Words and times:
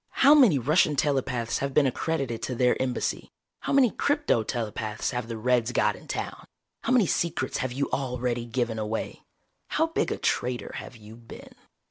How 0.25 0.33
many 0.33 0.57
Russian 0.57 0.95
telepaths 0.95 1.59
have 1.59 1.75
been 1.75 1.85
accredited 1.85 2.41
to 2.41 2.55
their 2.55 2.75
Embassy? 2.81 3.29
How 3.59 3.71
many 3.71 3.91
crypto 3.91 4.41
telepaths 4.41 5.11
have 5.11 5.27
the 5.27 5.37
Reds 5.37 5.71
got 5.73 5.95
in 5.95 6.07
town? 6.07 6.47
How 6.81 6.91
many 6.91 7.05
secrets 7.05 7.57
have 7.57 7.71
you 7.71 7.87
already 7.91 8.45
given 8.47 8.79
away? 8.79 9.21
How 9.67 9.85
big 9.85 10.11
a 10.11 10.17
traitor 10.17 10.71
have 10.77 10.95
you 10.97 11.15
been?" 11.15 11.53